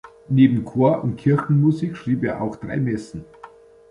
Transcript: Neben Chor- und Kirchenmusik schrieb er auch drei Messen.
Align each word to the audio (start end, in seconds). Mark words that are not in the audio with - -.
Neben 0.29 0.65
Chor- 0.65 1.03
und 1.03 1.17
Kirchenmusik 1.17 1.95
schrieb 1.95 2.23
er 2.23 2.41
auch 2.41 2.55
drei 2.55 2.77
Messen. 2.77 3.23